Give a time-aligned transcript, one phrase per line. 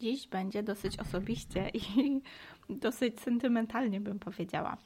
[0.00, 2.20] Dziś będzie dosyć osobiście i
[2.84, 4.76] dosyć sentymentalnie bym powiedziała,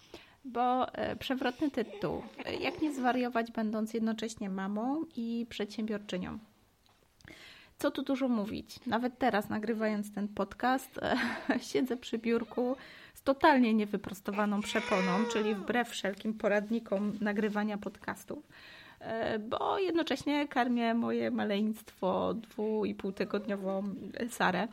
[0.44, 2.22] bo e, przewrotny tytuł
[2.60, 6.38] Jak nie zwariować, będąc jednocześnie mamą i przedsiębiorczynią.
[7.78, 8.86] Co tu dużo mówić?
[8.86, 11.00] Nawet teraz, nagrywając ten podcast,
[11.72, 12.76] siedzę przy biurku
[13.14, 18.79] z totalnie niewyprostowaną przeponą, czyli wbrew wszelkim poradnikom nagrywania podcastów E,
[19.40, 23.94] bo jednocześnie karmię moje maleństwo dwu i pół tygodniową
[24.28, 24.68] Sarę.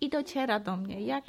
[0.00, 1.24] I dociera do mnie, jak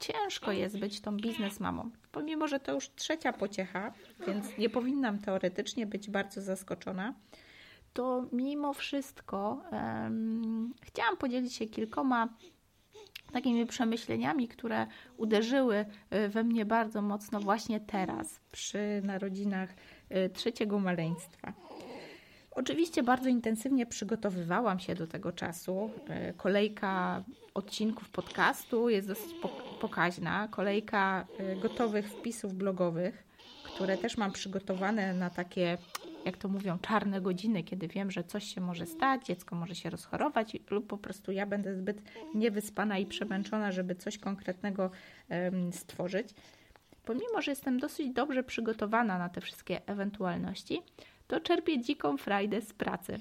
[0.00, 1.90] ciężko jest być tą biznesmamą.
[2.12, 3.92] Pomimo, że to już trzecia pociecha,
[4.26, 7.14] więc nie powinnam teoretycznie być bardzo zaskoczona,
[7.92, 12.28] to mimo wszystko um, chciałam podzielić się kilkoma
[13.32, 14.86] takimi przemyśleniami, które
[15.16, 19.74] uderzyły e, we mnie bardzo mocno właśnie teraz, przy narodzinach e,
[20.32, 21.52] trzeciego maleństwa.
[22.50, 25.90] Oczywiście bardzo intensywnie przygotowywałam się do tego czasu.
[26.08, 27.24] E, kolejka
[27.54, 29.34] odcinków podcastu jest dosyć
[29.80, 30.48] pokaźna.
[30.48, 31.26] Kolejka
[31.62, 33.24] gotowych wpisów blogowych,
[33.64, 35.78] które też mam przygotowane na takie
[36.26, 39.90] jak to mówią, czarne godziny, kiedy wiem, że coś się może stać, dziecko może się
[39.90, 42.02] rozchorować lub po prostu ja będę zbyt
[42.34, 44.90] niewyspana i przemęczona, żeby coś konkretnego
[45.72, 46.28] stworzyć.
[47.06, 50.82] Pomimo, że jestem dosyć dobrze przygotowana na te wszystkie ewentualności,
[51.26, 53.20] to czerpię dziką frajdę z pracy.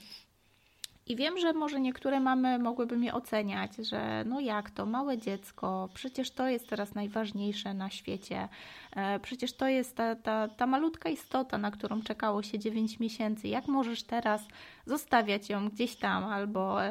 [1.08, 5.90] I wiem, że może niektóre mamy mogłyby mnie oceniać, że no jak to, małe dziecko,
[5.94, 8.50] przecież to jest teraz najważniejsze na świecie,
[8.96, 13.48] e, przecież to jest ta, ta, ta malutka istota, na którą czekało się 9 miesięcy.
[13.48, 14.48] Jak możesz teraz
[14.86, 16.90] zostawiać ją gdzieś tam albo e,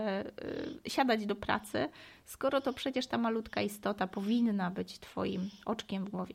[0.86, 1.88] e, siadać do pracy,
[2.24, 6.34] skoro to przecież ta malutka istota powinna być Twoim oczkiem w głowie.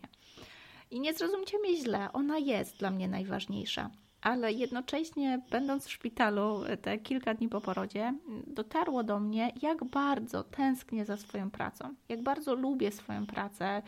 [0.92, 3.90] I nie zrozumcie mnie źle, ona jest dla mnie najważniejsza
[4.22, 8.14] ale jednocześnie, będąc w szpitalu te kilka dni po porodzie,
[8.48, 13.82] dotarło do mnie, jak bardzo tęsknię za swoją pracą, jak bardzo lubię swoją pracę.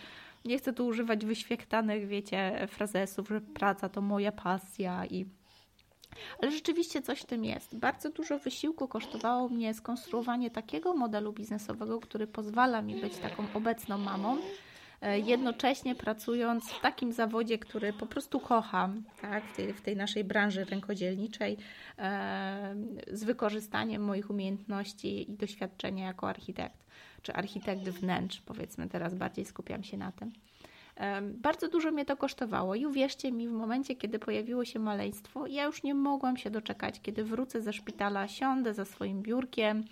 [0.46, 5.25] Nie chcę tu używać wyświechtanych, wiecie, frazesów, że praca to moja pasja i
[6.42, 7.78] ale rzeczywiście coś w tym jest.
[7.78, 13.98] Bardzo dużo wysiłku kosztowało mnie skonstruowanie takiego modelu biznesowego, który pozwala mi być taką obecną
[13.98, 14.71] mamą, E,
[15.01, 20.23] jednocześnie pracując w takim zawodzie, który po prostu kocham, tak, w, tej, w tej naszej
[20.23, 21.57] branży rękodzielniczej,
[21.97, 22.75] e,
[23.12, 26.85] z wykorzystaniem moich umiejętności i doświadczenia jako architekt,
[27.22, 30.31] czy architekt wnętrz, powiedzmy, teraz bardziej skupiam się na tym.
[31.22, 35.63] Bardzo dużo mnie to kosztowało i uwierzcie mi, w momencie, kiedy pojawiło się maleństwo, ja
[35.63, 39.84] już nie mogłam się doczekać, kiedy wrócę ze szpitala, siądę za swoim biurkiem,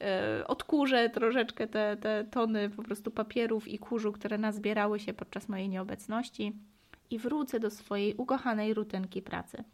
[0.00, 5.48] e, odkurzę troszeczkę te, te tony po prostu papierów i kurzu, które nazbierały się podczas
[5.48, 6.52] mojej nieobecności
[7.10, 9.64] i wrócę do swojej ukochanej rutynki pracy.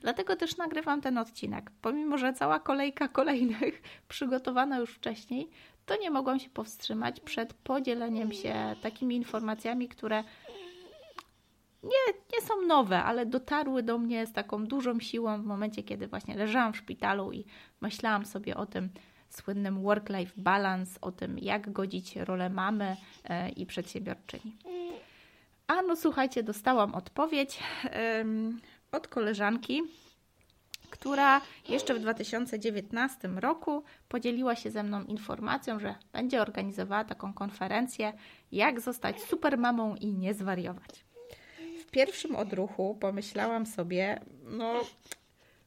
[0.00, 1.70] Dlatego też nagrywam ten odcinek.
[1.82, 5.48] Pomimo, że cała kolejka kolejnych przygotowana już wcześniej,
[5.88, 10.24] to nie mogłam się powstrzymać przed podzieleniem się takimi informacjami, które
[11.82, 16.08] nie, nie są nowe, ale dotarły do mnie z taką dużą siłą w momencie, kiedy
[16.08, 17.44] właśnie leżałam w szpitalu i
[17.80, 18.90] myślałam sobie o tym
[19.28, 24.56] słynnym work-life balance, o tym, jak godzić rolę mamy e, i przedsiębiorczyni.
[25.66, 27.58] A no słuchajcie, dostałam odpowiedź
[28.92, 29.82] od koleżanki,
[30.90, 38.12] która jeszcze w 2019 roku podzieliła się ze mną informacją, że będzie organizowała taką konferencję,
[38.52, 41.04] jak zostać supermamą i nie zwariować.
[41.82, 44.80] W pierwszym odruchu pomyślałam sobie, no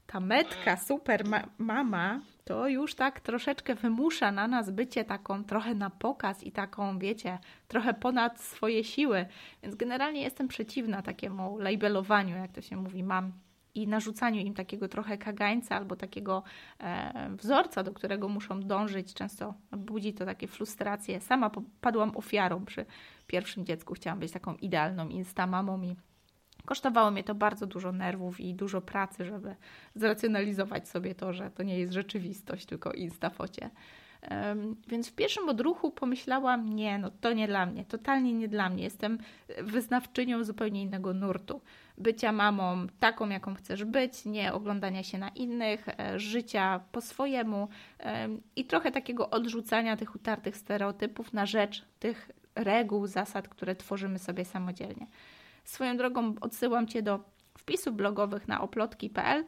[0.07, 1.23] ta metka super
[1.57, 6.99] mama to już tak troszeczkę wymusza na nas bycie taką trochę na pokaz i taką,
[6.99, 9.25] wiecie, trochę ponad swoje siły.
[9.63, 13.31] Więc generalnie jestem przeciwna takiemu labelowaniu, jak to się mówi, mam
[13.75, 16.43] i narzucaniu im takiego trochę kagańca albo takiego
[16.79, 21.21] e, wzorca, do którego muszą dążyć, często budzi to takie frustracje.
[21.21, 22.85] Sama padłam ofiarą przy
[23.27, 23.93] pierwszym dziecku.
[23.93, 25.95] Chciałam być taką idealną instamamą i
[26.65, 29.55] kosztowało mnie to bardzo dużo nerwów i dużo pracy, żeby
[29.95, 33.69] zracjonalizować sobie to, że to nie jest rzeczywistość, tylko instafocie.
[34.87, 38.83] Więc w pierwszym odruchu pomyślałam, nie, no to nie dla mnie, totalnie nie dla mnie.
[38.83, 39.17] Jestem
[39.61, 41.61] wyznawczynią zupełnie innego nurtu.
[41.97, 47.67] Bycia mamą taką, jaką chcesz być, nie oglądania się na innych, e, życia po swojemu
[48.55, 54.45] i trochę takiego odrzucania tych utartych stereotypów na rzecz tych reguł, zasad, które tworzymy sobie
[54.45, 55.07] samodzielnie.
[55.63, 57.19] Swoją drogą odsyłam Cię do
[57.57, 59.45] wpisów blogowych na oplotki.pl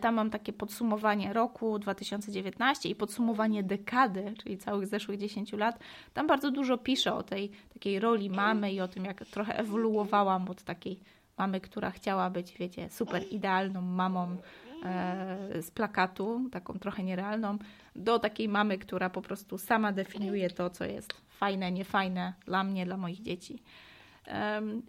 [0.00, 5.78] tam mam takie podsumowanie roku 2019 i podsumowanie dekady, czyli całych zeszłych 10 lat.
[6.14, 10.48] Tam bardzo dużo piszę o tej takiej roli mamy i o tym, jak trochę ewoluowałam
[10.48, 11.00] od takiej
[11.38, 14.36] mamy, która chciała być, wiecie, super idealną mamą,
[14.84, 17.58] e, z plakatu, taką trochę nierealną,
[17.96, 22.86] do takiej mamy, która po prostu sama definiuje to, co jest fajne, niefajne dla mnie,
[22.86, 23.62] dla moich dzieci.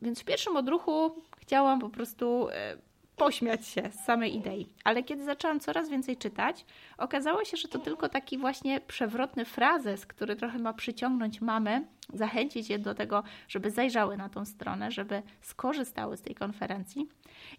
[0.01, 2.77] Więc w pierwszym odruchu chciałam po prostu e,
[3.15, 4.69] pośmiać się z samej idei.
[4.83, 6.65] Ale kiedy zaczęłam coraz więcej czytać,
[6.97, 12.69] okazało się, że to tylko taki właśnie przewrotny frazes, który trochę ma przyciągnąć mamy, zachęcić
[12.69, 17.09] je do tego, żeby zajrzały na tą stronę, żeby skorzystały z tej konferencji.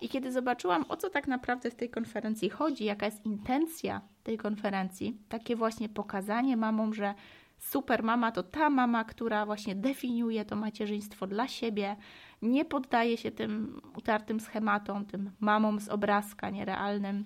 [0.00, 4.38] I kiedy zobaczyłam, o co tak naprawdę w tej konferencji chodzi, jaka jest intencja tej
[4.38, 7.14] konferencji, takie właśnie pokazanie mamom, że
[7.58, 11.96] super mama to ta mama, która właśnie definiuje to macierzyństwo dla siebie,
[12.42, 17.24] nie poddaje się tym utartym schematom, tym mamom z obrazka nierealnym.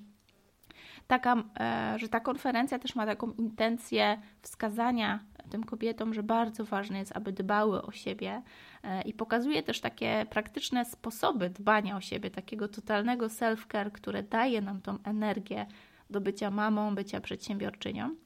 [1.07, 5.21] Taka, e, że ta konferencja też ma taką intencję wskazania
[5.51, 8.43] tym kobietom, że bardzo ważne jest, aby dbały o siebie
[8.83, 14.61] e, i pokazuje też takie praktyczne sposoby dbania o siebie, takiego totalnego self-care, które daje
[14.61, 15.67] nam tą energię
[16.11, 18.17] do bycia mamą, bycia przedsiębiorczynią.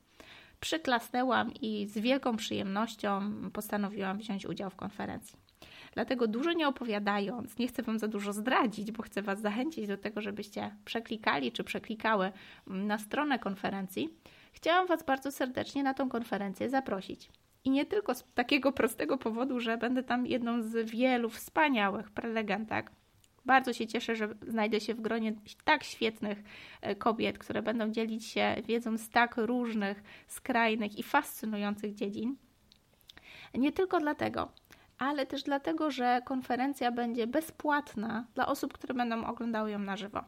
[0.60, 5.43] Przyklasnęłam i z wielką przyjemnością postanowiłam wziąć udział w konferencji.
[5.94, 9.96] Dlatego dużo nie opowiadając, nie chcę Wam za dużo zdradzić, bo chcę Was zachęcić do
[9.96, 12.32] tego, żebyście przeklikali czy przeklikały
[12.66, 14.08] na stronę konferencji.
[14.52, 17.30] Chciałam Was bardzo serdecznie na tą konferencję zaprosić.
[17.64, 22.90] I nie tylko z takiego prostego powodu, że będę tam jedną z wielu wspaniałych prelegentek.
[23.46, 25.32] Bardzo się cieszę, że znajdę się w gronie
[25.64, 26.42] tak świetnych
[26.80, 32.36] e, kobiet, które będą dzielić się wiedzą z tak różnych, skrajnych i fascynujących dziedzin.
[33.54, 34.48] Nie tylko dlatego,
[35.04, 40.24] ale też dlatego, że konferencja będzie bezpłatna dla osób, które będą oglądały ją na żywo.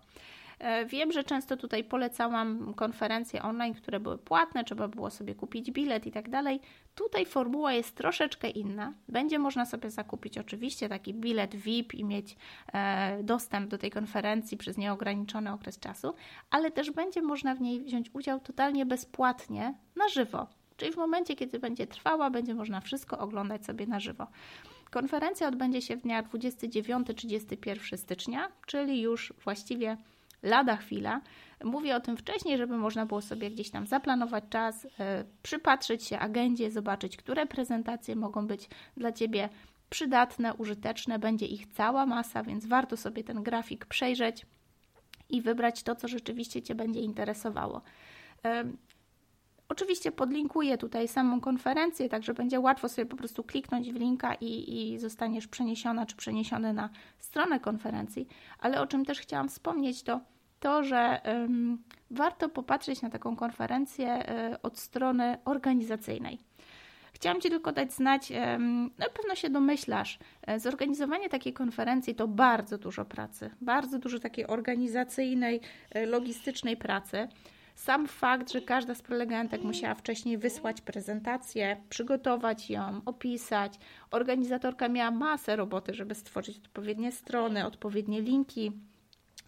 [0.59, 5.71] E, wiem, że często tutaj polecałam konferencje online, które były płatne, trzeba było sobie kupić
[5.71, 6.61] bilet i tak dalej.
[6.95, 8.93] Tutaj formuła jest troszeczkę inna.
[9.09, 12.37] Będzie można sobie zakupić oczywiście taki bilet VIP i mieć
[12.73, 16.15] e, dostęp do tej konferencji przez nieograniczony okres czasu,
[16.51, 20.47] ale też będzie można w niej wziąć udział totalnie bezpłatnie na żywo.
[20.77, 24.27] Czyli w momencie, kiedy będzie trwała, będzie można wszystko oglądać sobie na żywo.
[24.91, 29.97] Konferencja odbędzie się w dniach 29-31 stycznia, czyli już właściwie
[30.43, 31.21] lada chwila.
[31.65, 36.19] Mówię o tym wcześniej, żeby można było sobie gdzieś tam zaplanować czas, e, przypatrzeć się
[36.19, 39.49] agendzie, zobaczyć, które prezentacje mogą być dla Ciebie
[39.91, 41.19] przydatne, użyteczne.
[41.19, 44.47] Będzie ich cała masa, więc warto sobie ten grafik przejrzeć
[45.29, 47.83] i wybrać to, co rzeczywiście Cię będzie interesowało.
[48.45, 48.65] E,
[49.69, 54.93] Oczywiście podlinkuję tutaj samą konferencję, także będzie łatwo sobie po prostu kliknąć w linka i,
[54.93, 58.29] i zostaniesz przeniesiona czy przeniesiony na stronę konferencji.
[58.59, 60.21] Ale o czym też chciałam wspomnieć, to
[60.61, 66.39] to, że um, warto popatrzeć na taką konferencję um, od strony organizacyjnej.
[67.13, 68.33] Chciałam Ci tylko dać znać,
[68.99, 74.47] na pewno się domyślasz, e, zorganizowanie takiej konferencji to bardzo dużo pracy, bardzo dużo takiej
[74.47, 75.61] organizacyjnej,
[75.91, 77.29] e, logistycznej pracy.
[77.77, 83.75] Sam fakt, że każda z prelegentek musiała wcześniej wysłać prezentację, przygotować ją, opisać.
[84.11, 88.73] Organizatorka miała masę roboty, żeby stworzyć odpowiednie strony, odpowiednie linki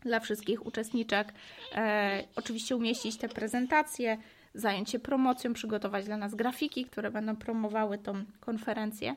[0.00, 1.32] dla wszystkich uczestniczek.
[1.74, 4.18] E, oczywiście umieścić te prezentacje,
[4.54, 9.16] zająć się promocją, przygotować dla nas grafiki, które będą promowały tą konferencję.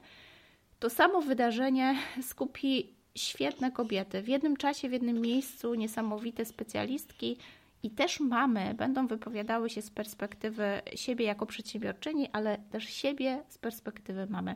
[0.80, 7.38] To samo wydarzenie skupi świetne kobiety w jednym czasie, w jednym miejscu, niesamowite specjalistki,
[7.84, 13.58] i też mamy będą wypowiadały się z perspektywy siebie jako przedsiębiorczyni, ale też siebie z
[13.58, 14.56] perspektywy mamy.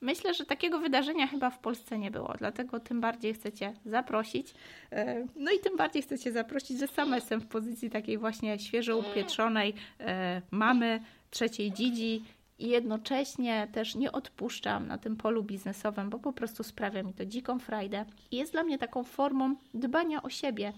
[0.00, 4.54] Myślę, że takiego wydarzenia chyba w Polsce nie było, dlatego tym bardziej chcecie zaprosić.
[4.92, 8.98] E, no i tym bardziej chcecie zaprosić, że sama jestem w pozycji takiej właśnie świeżo
[8.98, 12.24] upietrzonej e, mamy, trzeciej dzidzi
[12.58, 17.26] i jednocześnie też nie odpuszczam na tym polu biznesowym, bo po prostu sprawia mi to
[17.26, 20.72] dziką frajdę i jest dla mnie taką formą dbania o siebie,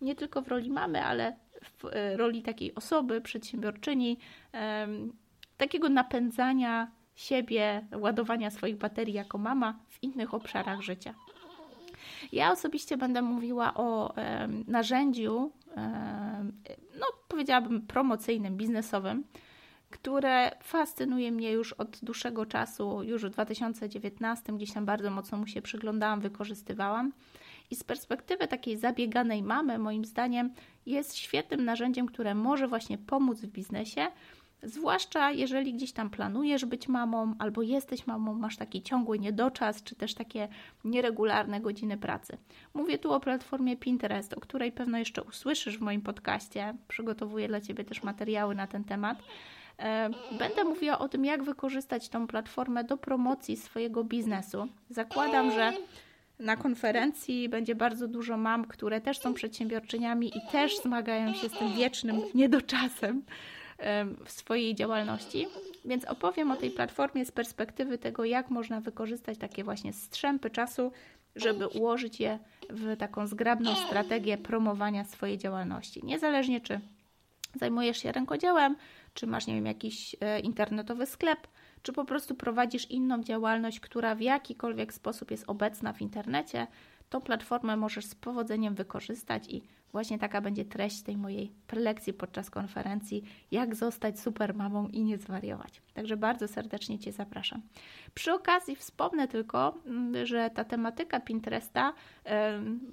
[0.00, 4.18] nie tylko w roli mamy, ale w e, roli takiej osoby, przedsiębiorczyni,
[5.56, 11.14] takiego napędzania siebie, ładowania swoich baterii jako mama w innych obszarach życia.
[12.32, 14.14] Ja osobiście będę mówiła o
[14.66, 15.52] narzędziu,
[17.00, 19.24] no powiedziałabym promocyjnym, biznesowym,
[19.90, 25.46] które fascynuje mnie już od dłuższego czasu, już w 2019, gdzieś tam bardzo mocno mu
[25.46, 27.12] się przyglądałam, wykorzystywałam.
[27.70, 30.54] I z perspektywy takiej zabieganej mamy, moim zdaniem,
[30.86, 34.06] jest świetnym narzędziem, które może właśnie pomóc w biznesie,
[34.62, 39.94] zwłaszcza jeżeli gdzieś tam planujesz być mamą, albo jesteś mamą, masz taki ciągły niedoczas, czy
[39.94, 40.48] też takie
[40.84, 42.38] nieregularne godziny pracy.
[42.74, 46.74] Mówię tu o platformie Pinterest, o której pewno jeszcze usłyszysz w moim podcaście.
[46.88, 49.22] Przygotowuję dla Ciebie też materiały na ten temat.
[50.38, 54.68] Będę mówiła o tym, jak wykorzystać tą platformę do promocji swojego biznesu.
[54.90, 55.72] Zakładam, że
[56.40, 61.52] na konferencji będzie bardzo dużo mam, które też są przedsiębiorczyniami i też zmagają się z
[61.52, 63.22] tym wiecznym niedoczasem
[64.24, 65.46] w swojej działalności.
[65.84, 70.92] Więc opowiem o tej platformie z perspektywy tego, jak można wykorzystać takie właśnie strzępy czasu,
[71.36, 72.38] żeby ułożyć je
[72.70, 76.00] w taką zgrabną strategię promowania swojej działalności.
[76.04, 76.80] Niezależnie czy
[77.54, 78.76] zajmujesz się rękodziełem,
[79.14, 81.48] czy masz, nie wiem, jakiś e, internetowy sklep,
[81.82, 86.66] czy po prostu prowadzisz inną działalność, która w jakikolwiek sposób jest obecna w internecie,
[87.10, 92.50] tą platformę możesz z powodzeniem wykorzystać i właśnie taka będzie treść tej mojej prelekcji podczas
[92.50, 95.82] konferencji, jak zostać super mamą i nie zwariować.
[95.94, 97.62] Także bardzo serdecznie Cię zapraszam.
[98.14, 101.92] Przy okazji wspomnę tylko, mm, że ta tematyka Pinteresta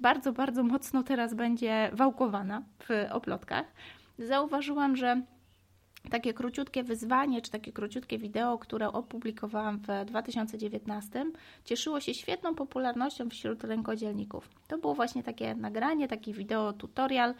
[0.00, 3.66] bardzo, bardzo mocno teraz będzie wałkowana w oplotkach.
[4.18, 5.22] Zauważyłam, że
[6.08, 11.24] takie króciutkie wyzwanie, czy takie króciutkie wideo, które opublikowałam w 2019,
[11.64, 14.48] cieszyło się świetną popularnością wśród rękodzielników.
[14.68, 17.34] To było właśnie takie nagranie, taki wideo tutorial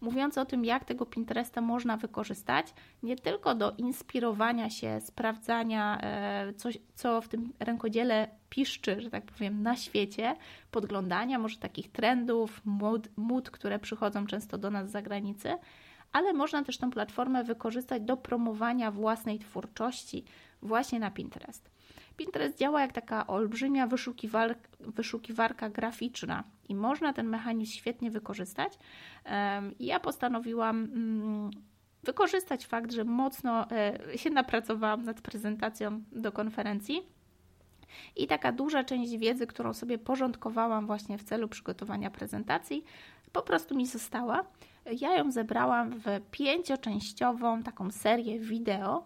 [0.00, 2.66] mówiący o tym, jak tego Pinteresta można wykorzystać,
[3.02, 9.24] nie tylko do inspirowania się, sprawdzania, e, coś, co w tym rękodziele piszczy, że tak
[9.24, 10.36] powiem, na świecie,
[10.70, 15.54] podglądania może takich trendów, mód, mód które przychodzą często do nas z zagranicy,
[16.14, 20.24] ale można też tą platformę wykorzystać do promowania własnej twórczości
[20.62, 21.70] właśnie na Pinterest.
[22.16, 28.78] Pinterest działa jak taka olbrzymia wyszukiwar wyszukiwarka graficzna i można ten mechanizm świetnie wykorzystać.
[29.80, 31.50] Ja postanowiłam mm,
[32.02, 37.02] wykorzystać fakt, że mocno e, się napracowałam nad prezentacją do konferencji.
[38.16, 42.84] I taka duża część wiedzy, którą sobie porządkowałam właśnie w celu przygotowania prezentacji,
[43.32, 44.44] po prostu mi została.
[44.92, 49.04] Ja ją zebrałam w pięcioczęściową taką serię wideo,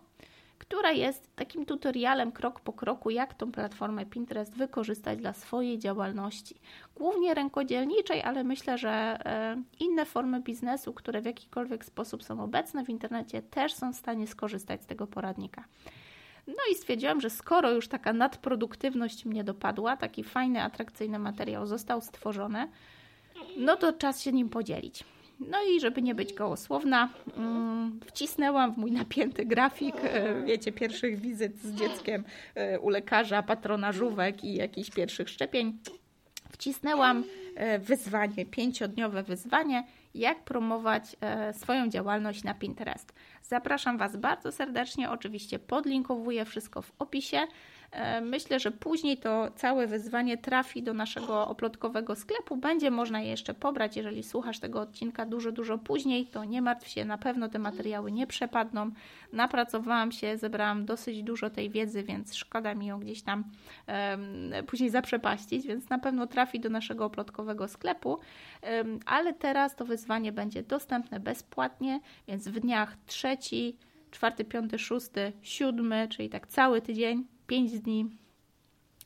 [0.58, 6.54] która jest takim tutorialem krok po kroku, jak tą platformę Pinterest wykorzystać dla swojej działalności.
[6.96, 12.84] Głównie rękodzielniczej, ale myślę, że e, inne formy biznesu, które w jakikolwiek sposób są obecne
[12.84, 15.64] w internecie, też są w stanie skorzystać z tego poradnika.
[16.46, 22.00] No i stwierdziłam, że skoro już taka nadproduktywność mnie dopadła, taki fajny, atrakcyjny materiał został
[22.00, 22.68] stworzony,
[23.56, 25.04] no to czas się nim podzielić.
[25.40, 31.20] No i żeby nie być gołosłowna, mm, wcisnęłam w mój napięty grafik, e, wiecie, pierwszych
[31.20, 35.78] wizyt z dzieckiem e, u lekarza, patrona żółwek i jakichś pierwszych szczepień.
[36.50, 41.16] Wcisnęłam e, wyzwanie, pięciodniowe wyzwanie, jak promować
[41.52, 43.12] swoją działalność na Pinterest.
[43.42, 47.46] Zapraszam Was bardzo serdecznie, oczywiście podlinkowuję wszystko w opisie.
[47.90, 52.56] E, myślę, że później to całe wyzwanie trafi do naszego oplotkowego sklepu.
[52.56, 53.96] Będzie można je jeszcze pobrać.
[53.96, 58.12] Jeżeli słuchasz tego odcinka dużo, dużo później, to nie martw się, na pewno te materiały
[58.12, 58.90] nie przepadną.
[59.32, 63.44] Napracowałam się, zebrałam dosyć dużo tej wiedzy, więc szkoda mi ją gdzieś tam
[63.86, 68.18] um, później zaprzepaścić, więc na pewno trafi do naszego oplotkowego sklepu.
[68.62, 73.76] Um, ale teraz to wyzwanie będzie dostępne bezpłatnie, więc w dniach trzeci,
[74.10, 78.06] czwarty, piąty, szósty, siódmy, czyli tak cały tydzień 5 dni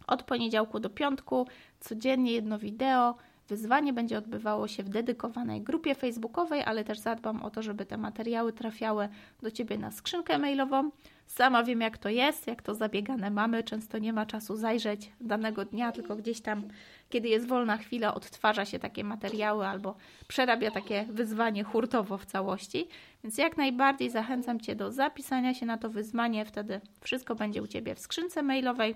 [0.06, 1.46] od poniedziałku do piątku,
[1.80, 3.14] codziennie jedno wideo.
[3.52, 7.96] Wyzwanie będzie odbywało się w dedykowanej grupie facebookowej, ale też zadbam o to, żeby te
[7.96, 9.08] materiały trafiały
[9.42, 10.90] do Ciebie na skrzynkę mailową.
[11.26, 13.62] Sama wiem, jak to jest, jak to zabiegane mamy.
[13.62, 16.62] Często nie ma czasu zajrzeć danego dnia, tylko gdzieś tam,
[17.08, 19.96] kiedy jest wolna chwila, odtwarza się takie materiały albo
[20.28, 22.88] przerabia takie wyzwanie hurtowo w całości.
[23.24, 27.66] Więc jak najbardziej zachęcam Cię do zapisania się na to wyzwanie, wtedy wszystko będzie u
[27.66, 28.94] Ciebie w skrzynce mailowej.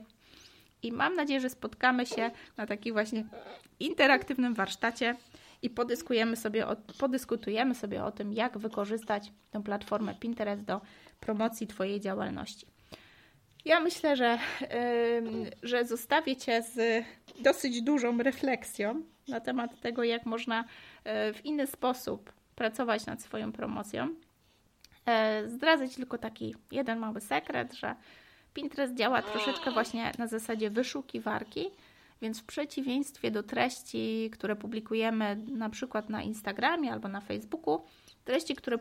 [0.86, 3.24] I mam nadzieję, że spotkamy się na takim właśnie
[3.80, 5.16] interaktywnym warsztacie
[5.62, 10.80] i podyskujemy sobie o, podyskutujemy sobie o tym, jak wykorzystać tę platformę Pinterest do
[11.20, 12.66] promocji Twojej działalności.
[13.64, 17.04] Ja myślę, że, yy, że zostawię Cię z
[17.40, 20.64] dosyć dużą refleksją na temat tego, jak można
[21.04, 24.06] yy, w inny sposób pracować nad swoją promocją.
[24.06, 27.94] Yy, zdradzę Ci tylko taki jeden mały sekret, że
[28.56, 31.70] Pinterest działa troszeczkę właśnie na zasadzie wyszukiwarki,
[32.22, 37.84] więc w przeciwieństwie do treści, które publikujemy na przykład na Instagramie albo na Facebooku,
[38.24, 38.78] treści, które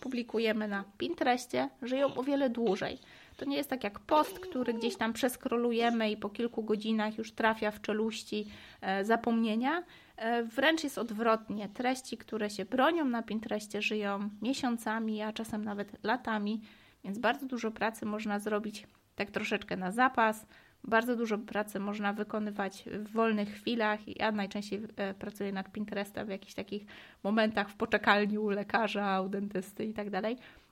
[0.00, 2.98] publikujemy na Pinterestie, żyją o wiele dłużej.
[3.36, 7.32] To nie jest tak jak post, który gdzieś tam przeskrolujemy i po kilku godzinach już
[7.32, 8.46] trafia w czeluści
[8.80, 9.82] e, zapomnienia.
[10.16, 11.68] E, wręcz jest odwrotnie.
[11.68, 16.60] Treści, które się bronią na Pinterestie, żyją miesiącami, a czasem nawet latami,
[17.04, 18.86] więc bardzo dużo pracy można zrobić
[19.18, 20.46] tak troszeczkę na zapas.
[20.84, 24.18] Bardzo dużo pracy można wykonywać w wolnych chwilach.
[24.18, 26.86] Ja najczęściej e, pracuję nad Pinterestem w jakichś takich
[27.24, 30.08] momentach w poczekalni u lekarza, u dentysty i tak.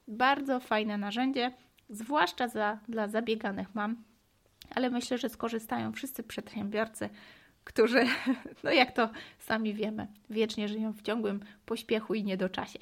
[0.08, 1.52] Bardzo fajne narzędzie,
[1.88, 3.96] zwłaszcza za, dla zabieganych mam,
[4.74, 7.08] ale myślę, że skorzystają wszyscy przedsiębiorcy,
[7.64, 8.04] którzy,
[8.64, 12.78] no jak to sami wiemy, wiecznie żyją w ciągłym pośpiechu i niedoczasie.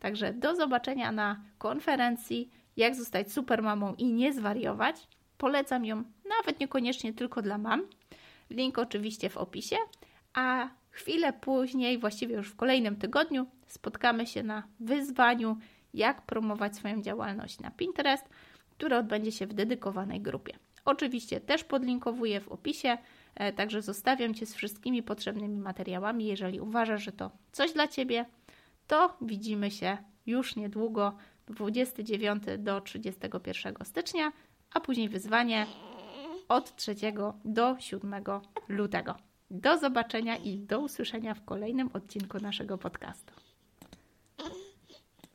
[0.00, 5.08] Także do zobaczenia na konferencji Jak zostać supermamą i nie zwariować.
[5.38, 7.82] Polecam ją nawet niekoniecznie tylko dla mam.
[8.50, 9.76] Link oczywiście w opisie,
[10.34, 15.56] a chwilę później, właściwie już w kolejnym tygodniu, spotkamy się na wyzwaniu,
[15.94, 18.28] jak promować swoją działalność na Pinterest,
[18.70, 20.58] które odbędzie się w dedykowanej grupie.
[20.84, 22.98] Oczywiście też podlinkowuję w opisie,
[23.34, 26.26] e, także zostawiam Cię z wszystkimi potrzebnymi materiałami.
[26.26, 28.24] Jeżeli uważasz, że to coś dla Ciebie,
[28.86, 31.16] to widzimy się już niedługo,
[31.48, 34.32] 29 do 31 stycznia,
[34.74, 35.66] a później wyzwanie
[36.48, 36.94] od 3
[37.44, 38.14] do 7
[38.68, 39.16] lutego.
[39.50, 43.41] Do zobaczenia i do usłyszenia w kolejnym odcinku naszego podcastu.